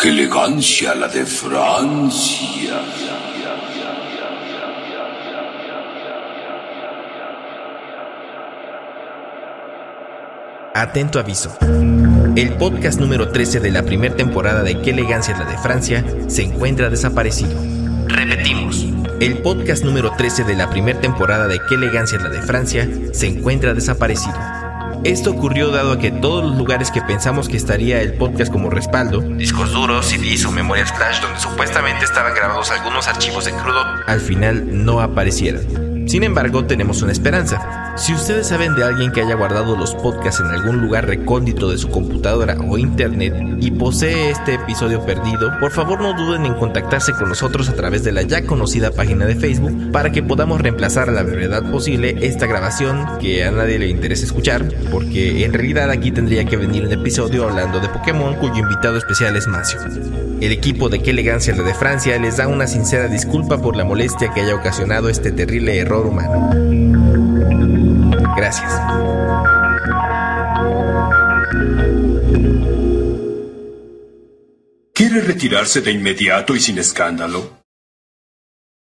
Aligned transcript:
¡Qué 0.00 0.10
elegancia 0.10 0.94
la 0.94 1.08
de 1.08 1.26
Francia! 1.26 2.80
Atento 10.72 11.18
aviso. 11.18 11.58
El 12.36 12.54
podcast 12.58 13.00
número 13.00 13.32
13 13.32 13.58
de 13.58 13.72
la 13.72 13.82
primera 13.82 14.14
temporada 14.14 14.62
de 14.62 14.80
Qué 14.82 14.90
elegancia 14.90 15.34
es 15.34 15.40
la 15.40 15.46
de 15.46 15.58
Francia 15.58 16.04
se 16.28 16.44
encuentra 16.44 16.90
desaparecido. 16.90 17.60
Repetimos. 18.06 18.86
El 19.18 19.38
podcast 19.38 19.82
número 19.82 20.12
13 20.12 20.44
de 20.44 20.54
la 20.54 20.70
primera 20.70 21.00
temporada 21.00 21.48
de 21.48 21.58
Qué 21.68 21.74
elegancia 21.74 22.18
es 22.18 22.22
la 22.22 22.30
de 22.30 22.42
Francia 22.42 22.88
se 23.10 23.26
encuentra 23.26 23.74
desaparecido. 23.74 24.67
Esto 25.04 25.30
ocurrió 25.30 25.70
dado 25.70 25.92
a 25.92 25.98
que 25.98 26.10
todos 26.10 26.44
los 26.44 26.56
lugares 26.56 26.90
que 26.90 27.00
pensamos 27.02 27.48
que 27.48 27.56
estaría 27.56 28.00
el 28.02 28.14
podcast 28.14 28.52
como 28.52 28.68
respaldo, 28.70 29.20
discos 29.20 29.72
duros, 29.72 30.06
CDs 30.06 30.44
o 30.44 30.52
memorias 30.52 30.92
flash 30.92 31.20
donde 31.20 31.38
supuestamente 31.38 32.04
estaban 32.04 32.34
grabados 32.34 32.70
algunos 32.70 33.08
archivos 33.08 33.46
en 33.46 33.56
crudo, 33.56 33.82
al 34.06 34.20
final 34.20 34.84
no 34.84 35.00
aparecieron. 35.00 35.87
Sin 36.08 36.22
embargo, 36.22 36.64
tenemos 36.64 37.02
una 37.02 37.12
esperanza. 37.12 37.94
Si 37.98 38.14
ustedes 38.14 38.46
saben 38.46 38.74
de 38.74 38.84
alguien 38.84 39.12
que 39.12 39.20
haya 39.20 39.34
guardado 39.34 39.76
los 39.76 39.94
podcasts 39.96 40.40
en 40.40 40.46
algún 40.46 40.80
lugar 40.80 41.06
recóndito 41.06 41.68
de 41.68 41.76
su 41.76 41.90
computadora 41.90 42.56
o 42.66 42.78
internet 42.78 43.34
y 43.60 43.72
posee 43.72 44.30
este 44.30 44.54
episodio 44.54 45.04
perdido, 45.04 45.50
por 45.60 45.70
favor 45.70 46.00
no 46.00 46.14
duden 46.14 46.46
en 46.46 46.54
contactarse 46.54 47.12
con 47.12 47.28
nosotros 47.28 47.68
a 47.68 47.74
través 47.74 48.04
de 48.04 48.12
la 48.12 48.22
ya 48.22 48.46
conocida 48.46 48.92
página 48.92 49.26
de 49.26 49.34
Facebook 49.34 49.90
para 49.92 50.10
que 50.10 50.22
podamos 50.22 50.60
reemplazar 50.62 51.10
a 51.10 51.12
la 51.12 51.24
brevedad 51.24 51.70
posible 51.70 52.16
esta 52.22 52.46
grabación 52.46 53.04
que 53.20 53.44
a 53.44 53.50
nadie 53.50 53.78
le 53.78 53.88
interesa 53.88 54.24
escuchar, 54.24 54.64
porque 54.90 55.44
en 55.44 55.52
realidad 55.52 55.90
aquí 55.90 56.10
tendría 56.10 56.44
que 56.44 56.56
venir 56.56 56.86
un 56.86 56.92
episodio 56.92 57.46
hablando 57.48 57.80
de 57.80 57.88
Pokémon 57.88 58.36
cuyo 58.36 58.58
invitado 58.58 58.96
especial 58.96 59.36
es 59.36 59.46
Macio. 59.46 59.80
El 60.40 60.52
equipo 60.52 60.88
de 60.88 61.02
Qué 61.02 61.10
elegancia 61.10 61.54
la 61.54 61.64
de 61.64 61.74
Francia 61.74 62.16
les 62.18 62.36
da 62.36 62.46
una 62.46 62.68
sincera 62.68 63.08
disculpa 63.08 63.60
por 63.60 63.76
la 63.76 63.84
molestia 63.84 64.32
que 64.32 64.42
haya 64.42 64.54
ocasionado 64.54 65.08
este 65.08 65.32
terrible 65.32 65.78
error 65.78 65.97
humano. 66.06 66.50
Gracias. 68.36 68.72
¿Quiere 74.94 75.20
retirarse 75.20 75.80
de 75.80 75.92
inmediato 75.92 76.54
y 76.54 76.60
sin 76.60 76.78
escándalo? 76.78 77.58